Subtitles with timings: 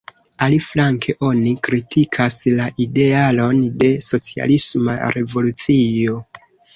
[0.43, 6.17] Aliflanke oni kritikas la idealon de socialisma revolucio.